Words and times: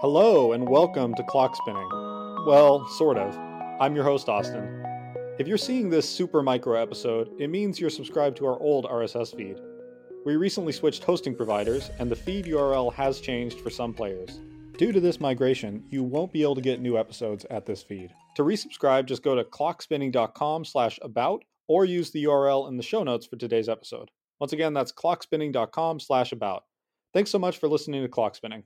Hello 0.00 0.52
and 0.52 0.66
welcome 0.66 1.14
to 1.14 1.22
Clock 1.24 1.54
Spinning. 1.54 1.86
Well, 2.46 2.88
sort 2.88 3.18
of. 3.18 3.36
I'm 3.78 3.94
your 3.94 4.02
host, 4.02 4.30
Austin. 4.30 4.82
If 5.38 5.46
you're 5.46 5.58
seeing 5.58 5.90
this 5.90 6.08
super 6.08 6.42
micro 6.42 6.80
episode, 6.80 7.28
it 7.38 7.50
means 7.50 7.78
you're 7.78 7.90
subscribed 7.90 8.38
to 8.38 8.46
our 8.46 8.58
old 8.60 8.86
RSS 8.86 9.36
feed. 9.36 9.60
We 10.24 10.36
recently 10.36 10.72
switched 10.72 11.04
hosting 11.04 11.34
providers, 11.34 11.90
and 11.98 12.10
the 12.10 12.16
feed 12.16 12.46
URL 12.46 12.90
has 12.94 13.20
changed 13.20 13.60
for 13.60 13.68
some 13.68 13.92
players. 13.92 14.40
Due 14.78 14.90
to 14.90 15.00
this 15.00 15.20
migration, 15.20 15.84
you 15.90 16.02
won't 16.02 16.32
be 16.32 16.40
able 16.40 16.54
to 16.54 16.62
get 16.62 16.80
new 16.80 16.96
episodes 16.96 17.44
at 17.50 17.66
this 17.66 17.82
feed. 17.82 18.10
To 18.36 18.42
resubscribe, 18.42 19.04
just 19.04 19.22
go 19.22 19.34
to 19.34 19.44
clockspinning.com 19.44 20.64
slash 20.64 20.98
about 21.02 21.44
or 21.68 21.84
use 21.84 22.10
the 22.10 22.24
URL 22.24 22.68
in 22.68 22.78
the 22.78 22.82
show 22.82 23.02
notes 23.02 23.26
for 23.26 23.36
today's 23.36 23.68
episode. 23.68 24.10
Once 24.38 24.54
again, 24.54 24.72
that's 24.72 24.92
clockspinning.com 24.92 26.00
slash 26.00 26.32
about. 26.32 26.64
Thanks 27.12 27.30
so 27.30 27.38
much 27.38 27.58
for 27.58 27.68
listening 27.68 28.00
to 28.00 28.08
Clock 28.08 28.34
Spinning. 28.34 28.62